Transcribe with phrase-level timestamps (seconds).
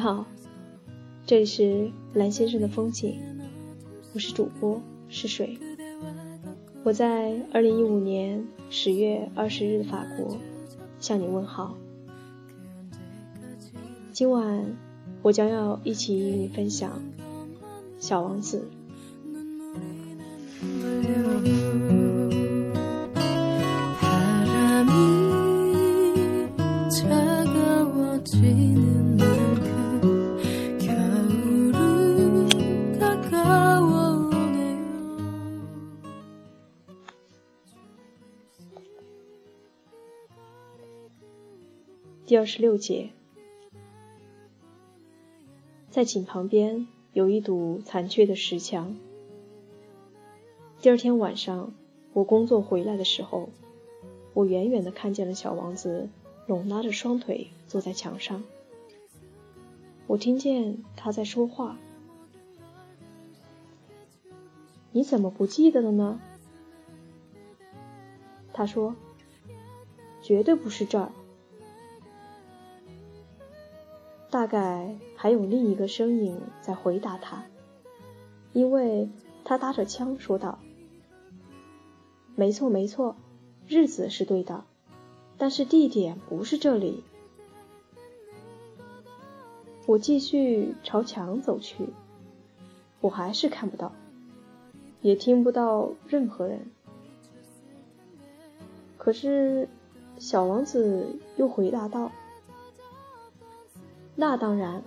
[0.00, 0.24] 你好，
[1.26, 3.16] 这里是蓝先生的风景，
[4.14, 4.80] 我是主播
[5.10, 5.58] 是水。
[6.82, 10.38] 我在二零一五年十月二十日的法国
[11.00, 11.76] 向你问好。
[14.10, 14.74] 今晚
[15.20, 17.02] 我将要一起与你分享
[17.98, 18.70] 《小王子》。
[42.30, 43.10] 第二十六节，
[45.90, 48.96] 在井旁边有一堵残缺的石墙。
[50.78, 51.74] 第二天晚上，
[52.12, 53.48] 我工作回来的时候，
[54.32, 56.08] 我远远的看见了小王子
[56.46, 58.44] 拢拉着双腿坐在墙上。
[60.06, 61.80] 我听见他在说话
[64.92, 66.20] ：“你怎么不记得了呢？”
[68.54, 68.94] 他说
[70.22, 71.10] ：“绝对不是这儿。”
[74.30, 77.44] 大概还有另一个声音在回答他，
[78.52, 79.08] 因为
[79.44, 80.60] 他搭着枪说道
[82.36, 83.16] ：“没错，没错，
[83.66, 84.62] 日子是对的，
[85.36, 87.02] 但是地点不是这里。”
[89.86, 91.88] 我继续朝墙走去，
[93.00, 93.90] 我还是看不到，
[95.02, 96.70] 也听不到任何人。
[98.96, 99.68] 可是，
[100.18, 102.12] 小王子又回答道。
[104.20, 104.82] 那当然，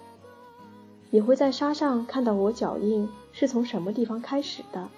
[1.10, 4.90] 你会在沙上看到我脚印是从什么地方开始的。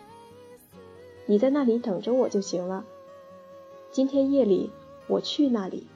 [1.25, 2.83] 你在那里等着我就行了。
[3.93, 4.71] 今天夜里
[5.07, 5.87] 我去那里。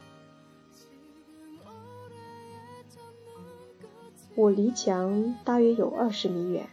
[4.36, 6.70] 我离墙大约有二十米远，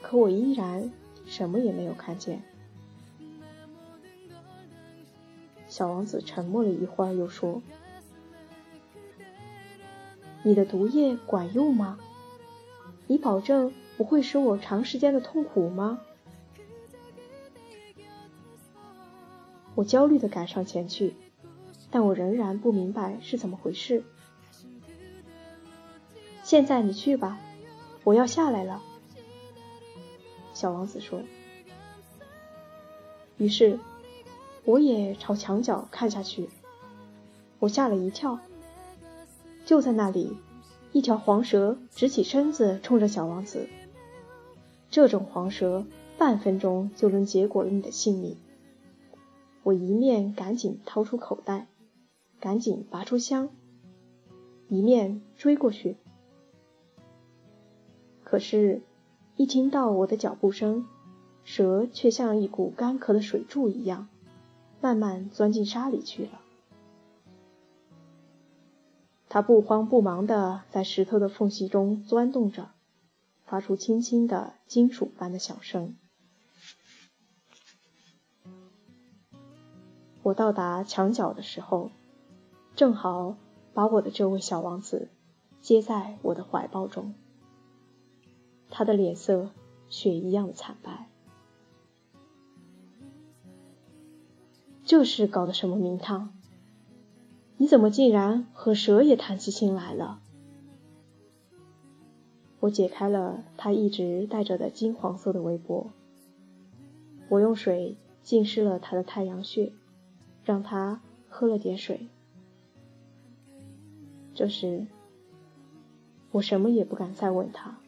[0.00, 0.90] 可我依然
[1.26, 2.42] 什么也没有看见。
[5.68, 7.60] 小王子沉默了一会儿，又说。
[10.42, 11.98] 你的毒液管用吗？
[13.06, 16.00] 你保证不会使我长时间的痛苦吗？
[19.74, 21.14] 我焦虑的赶上前去，
[21.90, 24.04] 但我仍然不明白是怎么回事。
[26.42, 27.38] 现在你去吧，
[28.04, 28.82] 我要下来了。”
[30.52, 31.22] 小王子说。
[33.38, 33.78] 于是，
[34.64, 36.48] 我也朝墙角看下去，
[37.58, 38.38] 我吓了一跳。
[39.64, 40.36] 就在那里，
[40.92, 43.68] 一条黄蛇直起身子冲着小王子。
[44.90, 45.86] 这种黄蛇
[46.18, 48.36] 半分钟就能结果了你的性命。
[49.62, 51.68] 我一面赶紧掏出口袋，
[52.40, 53.48] 赶紧拔出枪，
[54.68, 55.96] 一面追过去。
[58.24, 58.82] 可是，
[59.36, 60.86] 一听到我的脚步声，
[61.44, 64.08] 蛇却像一股干涸的水柱一样，
[64.80, 66.41] 慢慢钻进沙里去了。
[69.34, 72.72] 它不慌不忙地在石头的缝隙中钻动着，
[73.46, 75.96] 发出轻轻的金属般的响声。
[80.22, 81.90] 我到达墙角的时候，
[82.76, 83.38] 正好
[83.72, 85.08] 把我的这位小王子
[85.62, 87.14] 接在我的怀抱中。
[88.68, 89.48] 他的脸色
[89.88, 91.08] 雪一样的惨白，
[94.84, 96.34] 这是搞的什么名堂？
[97.62, 100.20] 你怎么竟然和蛇也谈起心来了？
[102.58, 105.92] 我解开了他一直戴着的金黄色的围脖，
[107.28, 109.72] 我用水浸湿了他的太阳穴，
[110.42, 112.08] 让他喝了点水。
[114.34, 114.88] 这时，
[116.32, 117.78] 我什么也不敢再问他。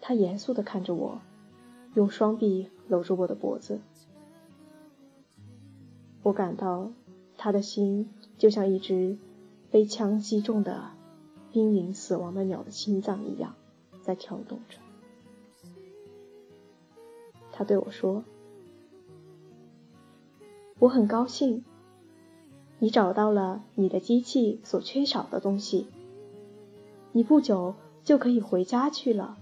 [0.00, 1.20] 他严肃地看着我，
[1.94, 3.78] 用双臂搂住我的脖子。
[6.24, 6.90] 我感到。
[7.38, 9.16] 他的心就像一只
[9.70, 10.90] 被枪击中的
[11.52, 13.54] 濒临死亡的鸟的心脏一样，
[14.02, 14.78] 在跳动着。
[17.52, 18.24] 他对我说
[20.80, 21.64] ：“我很高兴，
[22.80, 25.86] 你找到了你的机器所缺少的东西。
[27.12, 27.74] 你不久
[28.04, 29.38] 就可以回家去了。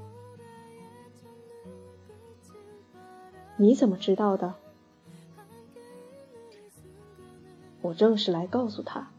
[3.56, 4.54] 你怎么知道的？”
[7.86, 9.10] 我正是来告诉他，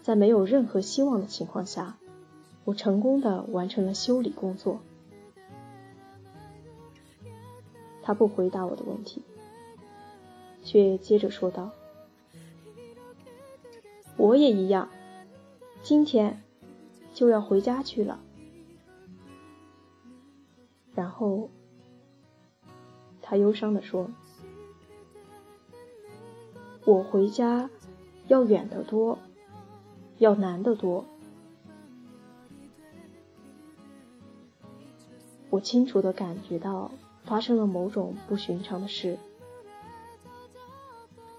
[0.00, 1.98] 在没有任何希望的情况下，
[2.64, 4.80] 我成功的完成了修理工作。
[8.02, 9.22] 他不回答我的问题，
[10.64, 11.72] 却接着说道
[14.16, 14.88] ：“我也一样。
[15.82, 16.42] 今天，
[17.12, 18.18] 就要回家去了。
[20.94, 21.50] 然后，
[23.20, 24.10] 他忧伤地说
[26.86, 27.68] ：“我回家
[28.30, 29.18] 要远得多，
[30.18, 31.04] 要难得多。”
[35.50, 36.92] 我清楚地感觉到
[37.24, 39.18] 发生了某种不寻常的事。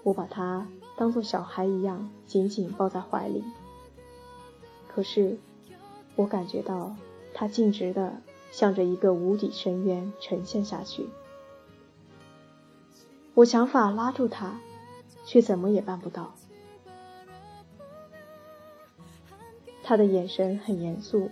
[0.02, 0.68] 我把他
[0.98, 3.42] 当作小孩一样紧紧抱在怀里，
[4.86, 5.38] 可是
[6.14, 6.94] 我感觉到
[7.32, 11.08] 他径直地向着一个无底深渊沉陷下去。
[13.32, 14.60] 我想法拉住他，
[15.24, 16.34] 却怎么也办不到。
[19.82, 21.30] 他的眼神很严肃，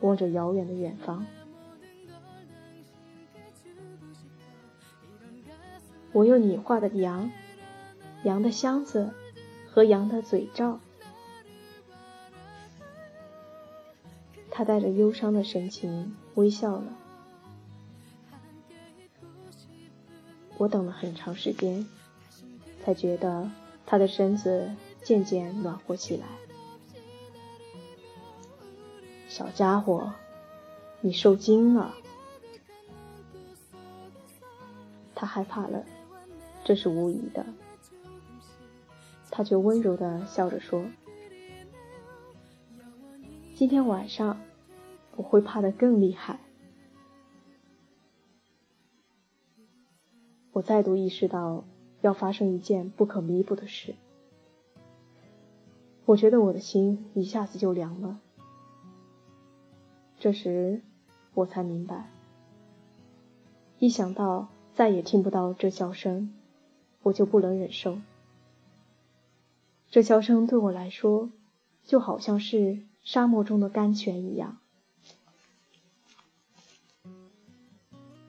[0.00, 1.26] 望着遥远的远方。
[6.12, 7.30] 我用你画的羊。
[8.22, 9.12] 羊的箱子
[9.70, 10.80] 和羊的嘴罩，
[14.50, 16.96] 他带着忧伤的神情微笑了。
[20.56, 21.86] 我等了很长时间，
[22.82, 23.50] 才觉得
[23.84, 24.70] 他的身子
[25.02, 26.24] 渐渐暖和起来。
[29.34, 30.12] 小家伙，
[31.00, 31.92] 你受惊了。
[35.12, 35.84] 他害怕了，
[36.62, 37.44] 这是无疑的。
[39.32, 40.86] 他却温柔的笑着说
[43.56, 44.40] ：“今天晚上
[45.16, 46.38] 我会怕的更厉害。”
[50.52, 51.64] 我再度意识到
[52.02, 53.96] 要发生一件不可弥补的事。
[56.04, 58.20] 我觉得我的心一下子就凉了。
[60.24, 60.80] 这时
[61.34, 62.08] 我才明白，
[63.78, 66.32] 一想到再也听不到这笑声，
[67.02, 67.98] 我就不能忍受。
[69.90, 71.28] 这笑声对我来说，
[71.82, 74.56] 就好像是沙漠中的甘泉一样。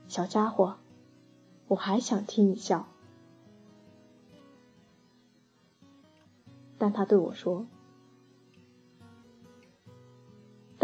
[0.09, 0.75] 小家伙，
[1.69, 2.89] 我还想听你笑。
[6.77, 7.65] 但他对我说：“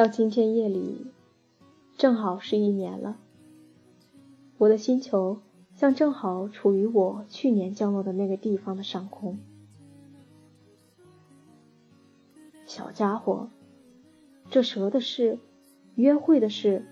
[0.02, 1.06] 到今天夜里，
[1.96, 3.20] 正好是一年了。
[4.58, 5.42] 我的星球
[5.76, 9.38] 像正好处于我去年降落的那个地方的上空。”
[12.66, 13.52] 小家伙，
[14.50, 15.38] 这蛇的事，
[15.94, 16.84] 约会的事，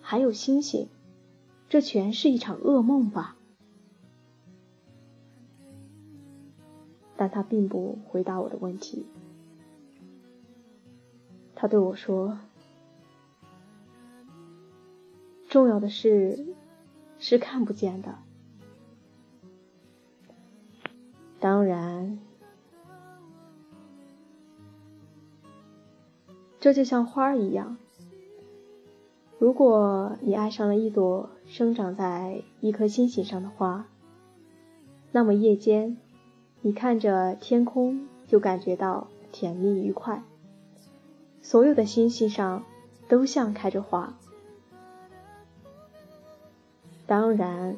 [0.00, 0.88] 还有星星，
[1.68, 3.36] 这全是一场噩梦吧？
[7.16, 9.06] 但他并不回答我的问题。
[11.58, 12.38] 他对我说
[15.56, 16.44] ：“重要的事
[17.18, 18.18] 是看不见的，
[21.40, 22.18] 当然。”
[26.60, 27.78] 这就像花一样，
[29.38, 33.86] 如果你爱上了一朵生长在一颗星星上的花，
[35.10, 35.96] 那么夜间
[36.60, 40.22] 你看着天空就感觉到甜蜜愉快。
[41.40, 42.62] 所有的星星上
[43.08, 44.18] 都像开着花。
[47.06, 47.76] 当然，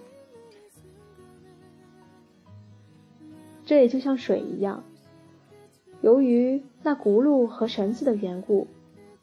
[3.65, 4.85] 这也就像水一样，
[6.01, 8.67] 由于那轱辘和绳子的缘故。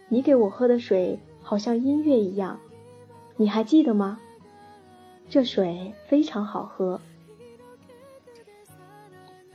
[0.07, 2.59] 你给我喝的水好像音乐一样，
[3.37, 4.19] 你还记得吗？
[5.27, 7.01] 这水非常好喝。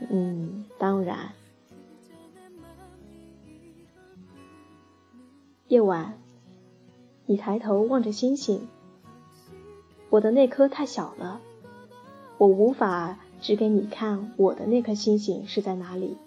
[0.09, 1.31] 嗯，当然。
[5.69, 6.19] 夜晚，
[7.25, 8.67] 你抬头望着星星。
[10.11, 11.39] 我的那颗太小了，
[12.37, 16.17] 我无法指给你看我的那颗星星是在哪里。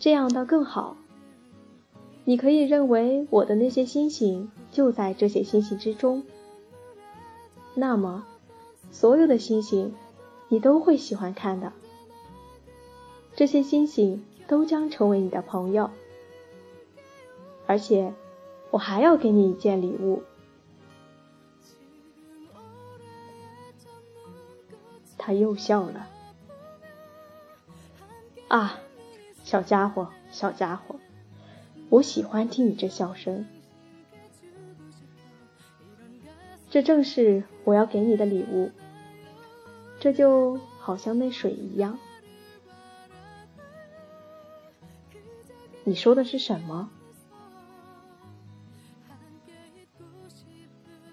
[0.00, 0.96] 这样倒更好。
[2.24, 6.24] 你可以认为我的那些星星就在这些星星之中，
[7.74, 8.26] 那么
[8.90, 9.94] 所有的星星
[10.48, 11.72] 你都会喜欢看的。
[13.36, 15.90] 这些星星都将成为你的朋友，
[17.66, 18.12] 而且
[18.72, 20.22] 我还要给你一件礼物。
[25.26, 26.06] 他又笑了。
[28.48, 28.78] 啊，
[29.42, 30.96] 小家伙，小家伙。
[31.88, 33.46] 我喜欢听你这笑声，
[36.68, 38.70] 这正是我要给你的礼物。
[39.98, 41.98] 这就好像那水一样。
[45.84, 46.90] 你说的是什么？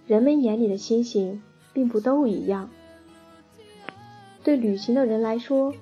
[0.06, 1.42] 人们眼里的星星
[1.72, 2.70] 并不都一样。
[4.44, 5.74] 对旅行的人来说，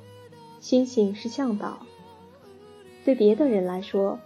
[0.60, 1.80] 星星是向导；
[3.06, 4.20] 对别的人来说，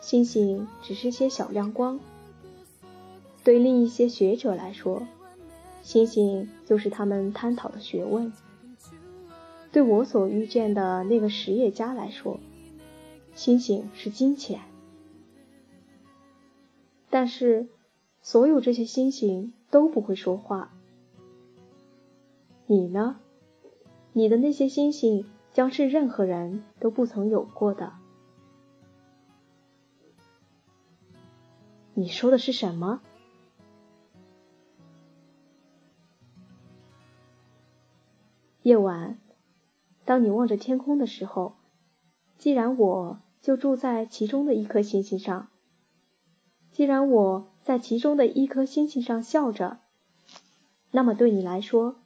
[0.00, 2.00] 星星只是些小亮光。
[3.44, 5.06] 对另一些学者来说，
[5.82, 8.32] 星星就是他们探讨的学问。
[9.70, 12.40] 对我所遇见的那个实业家来说，
[13.34, 14.62] 星星是金钱。
[17.08, 17.68] 但是，
[18.20, 20.72] 所有这些星星都不会说话。
[22.66, 23.20] 你呢？
[24.18, 27.92] 你的那些星星将是任何人都不曾有过的。
[31.92, 33.02] 你说的是什么？
[38.62, 39.18] 夜晚，
[40.06, 41.56] 当你望着天空的时候，
[42.38, 45.50] 既然我就住在其中的一颗星星上，
[46.72, 49.80] 既然我在其中的一颗星星上笑着，
[50.90, 51.96] 那么对你来说，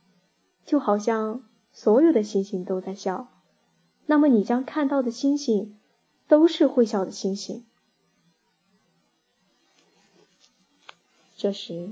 [0.64, 3.28] 就好像所有的星星都在笑，
[4.06, 5.78] 那么你将看到的星星
[6.28, 7.64] 都是会笑的星星。
[11.36, 11.90] 这时，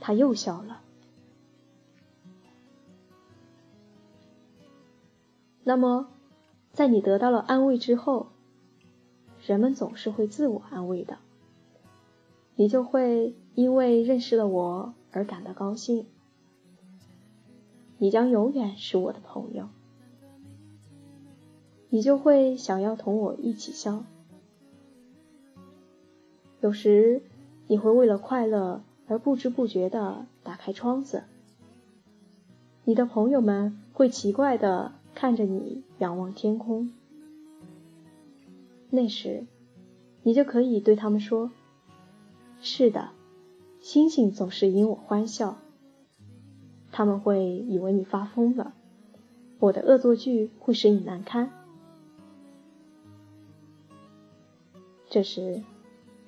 [0.00, 0.80] 他又笑了。
[5.64, 6.08] 那么，
[6.72, 8.28] 在你得到了安慰之后，
[9.44, 11.18] 人们总是会自我安慰的。
[12.54, 16.06] 你就会因为认识了我而感到高兴。
[17.98, 19.68] 你将永远是我的朋友。
[21.88, 24.04] 你就会想要同我一起笑。
[26.60, 27.22] 有时。
[27.66, 31.24] 你会为了快乐而不知不觉地打开窗子，
[32.84, 36.92] 你的朋友们会奇怪地看着你仰望天空。
[38.90, 39.46] 那时，
[40.22, 41.52] 你就可以对他们说
[42.60, 43.12] ：“是的，
[43.80, 45.56] 星星总是因我欢笑。”
[46.96, 48.72] 他们会以为你发疯了，
[49.58, 51.50] 我的恶作剧会使你难堪。
[55.10, 55.64] 这时，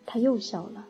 [0.04, 0.88] 他又笑了。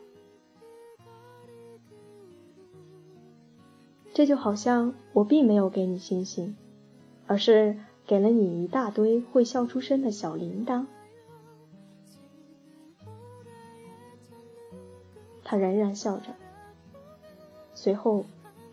[4.15, 6.57] 这就好像我并没有给你星星，
[7.27, 10.87] 而是给了你一大堆会笑出声的小铃铛。
[15.43, 16.33] 他仍然笑着，
[17.75, 18.25] 随后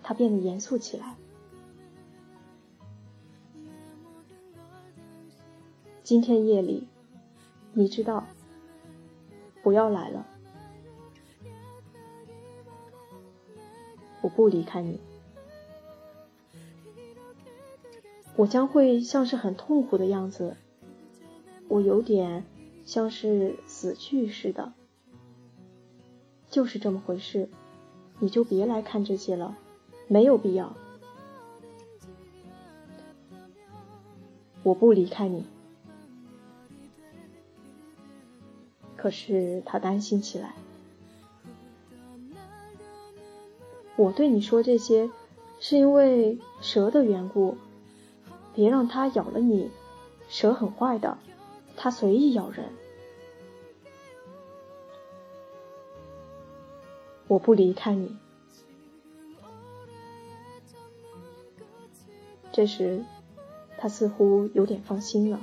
[0.04, 1.16] 他变得严肃起来。
[6.02, 6.86] 今天夜里，
[7.72, 8.26] 你知道，
[9.62, 10.26] 不要来了，
[14.20, 15.00] 我不离开你。
[18.36, 20.56] 我将会像是很痛苦的样子，
[21.68, 22.44] 我有点
[22.84, 24.74] 像是死去似的，
[26.50, 27.48] 就是这么回事。
[28.18, 29.56] 你就别来看这些了，
[30.08, 30.74] 没有必要。
[34.62, 35.44] 我不离开你。
[38.96, 40.54] 可是他担心起来。
[43.96, 45.10] 我对你说这些，
[45.60, 47.56] 是因为蛇的缘故。
[48.54, 49.68] 别让它咬了你，
[50.28, 51.18] 蛇很坏的，
[51.76, 52.72] 它随意咬人。
[57.26, 58.16] 我不离开你。
[62.54, 63.04] 这时，
[63.76, 65.40] 他似乎有点放心了。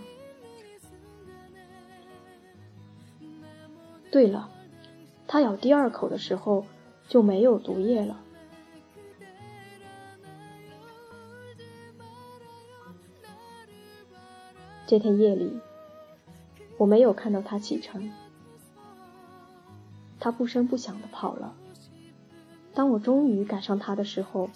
[4.09, 4.49] 对了，
[5.27, 6.65] 他咬第二口的时候
[7.09, 8.17] 就没有毒液了。
[14.87, 15.59] 这天夜里，
[16.77, 18.09] 我没有看到他启程。
[20.17, 21.53] 他不声不响的跑了。
[22.73, 24.49] 当我终于赶上他的时候，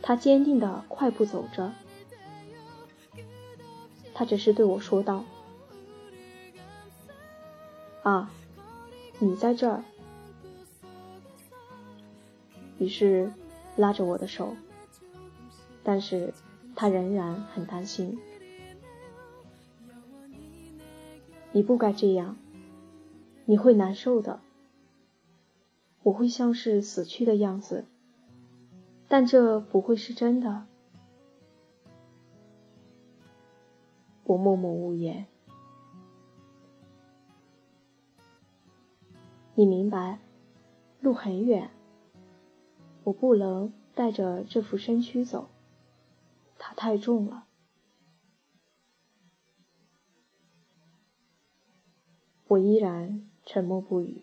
[0.00, 1.72] 他坚定的快步走着。
[4.18, 5.24] 他只是对我说道
[8.02, 8.28] ：“啊，
[9.20, 9.84] 你在这儿。”
[12.80, 13.32] 于是
[13.76, 14.56] 拉着我的手，
[15.84, 16.34] 但是
[16.74, 18.18] 他仍然很担心。
[21.52, 22.36] 你不该这样，
[23.44, 24.40] 你会难受的。
[26.02, 27.84] 我会像是死去的样子，
[29.06, 30.66] 但这不会是真的。
[34.28, 35.26] 我默默无言。
[39.54, 40.18] 你明白，
[41.00, 41.70] 路很远，
[43.04, 45.48] 我不能带着这副身躯走，
[46.58, 47.46] 它太重了。
[52.48, 54.20] 我依然沉默不语，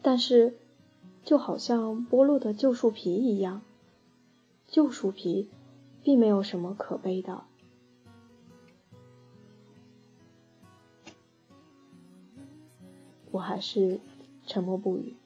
[0.00, 0.56] 但是，
[1.24, 3.62] 就好像剥落的旧树皮一样，
[4.68, 5.50] 旧树皮
[6.04, 7.44] 并没有什么可悲的。
[13.30, 13.98] 我还是
[14.46, 15.16] 沉默不语。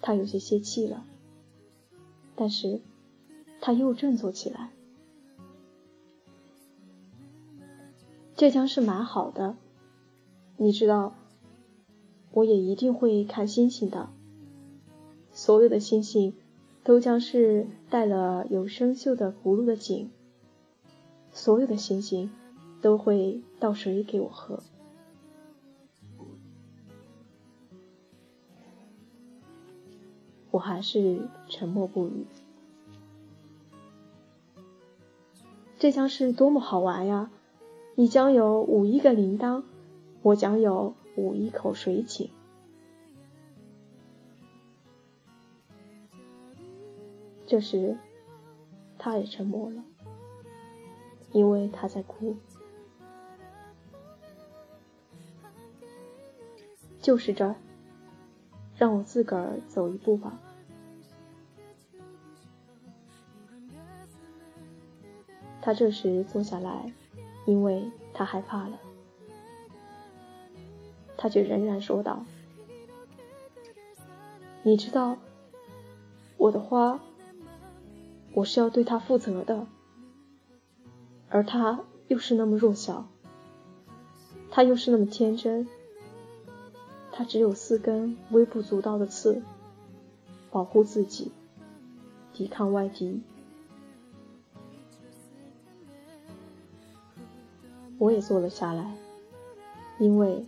[0.00, 1.04] 他有些泄气了
[2.36, 2.80] 但是
[3.60, 4.70] 他又振作起来。
[8.36, 9.56] 这将是蛮好的
[10.56, 11.14] 你知道
[12.30, 14.10] 我也一定会看星星的。
[15.32, 16.34] 所有的星星
[16.88, 20.08] 都将是带了有生锈的葫芦的井，
[21.32, 22.30] 所有的星星
[22.80, 24.62] 都会倒水给我喝。
[30.50, 32.24] 我还是沉默不语。
[35.78, 37.30] 这将是多么好玩呀！
[37.96, 39.62] 你将有五亿个铃铛，
[40.22, 42.30] 我将有五亿口水井。
[47.48, 47.96] 这时，
[48.98, 49.82] 他也沉默了，
[51.32, 52.36] 因为他在哭。
[57.00, 57.56] 就是这儿，
[58.76, 60.38] 让我自个儿走一步吧。
[65.62, 66.92] 他这时坐下来。
[67.46, 68.78] 因为他害怕了，
[71.16, 72.26] 他却仍然说道
[74.62, 75.16] ：“你知道，
[76.36, 77.00] 我的花，
[78.38, 79.66] 我是要对他负责的，
[81.28, 83.08] 而他又是那么弱小，
[84.48, 85.66] 他又是那么天真，
[87.10, 89.42] 他只有四根微不足道的刺，
[90.52, 91.32] 保护自己，
[92.32, 93.20] 抵抗外敌。”
[97.98, 98.94] 我也坐了下来，
[99.98, 100.46] 因为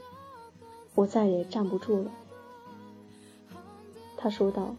[0.94, 2.12] 我再也站不住了。
[4.16, 4.76] 他说道：“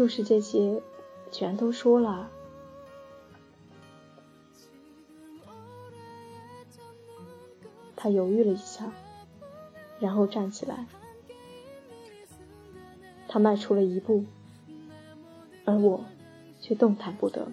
[0.00, 0.80] 就是这些，
[1.30, 2.30] 全都说了。”
[7.94, 8.90] 他犹豫了一下，
[9.98, 10.86] 然后站起来。
[13.28, 14.24] 他迈出了一步，
[15.66, 16.06] 而我
[16.62, 17.46] 却动弹不得。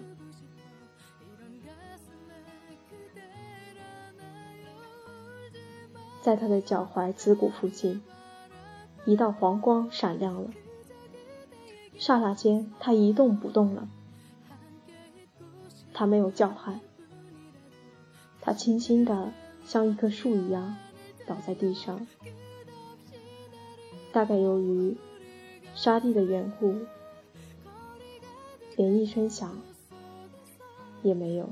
[6.22, 8.02] 在他的脚踝子骨附近，
[9.04, 10.48] 一道黄光闪亮了。
[11.98, 13.88] 刹那间他一动不动了
[15.92, 16.80] 他没有叫喊
[18.40, 19.32] 他轻轻的
[19.64, 20.76] 像一棵树一样
[21.26, 22.06] 倒在地上。
[24.12, 24.96] 大概由于
[25.74, 26.74] 沙地的缘故
[28.76, 29.56] 连一声响
[31.02, 31.48] 也没有。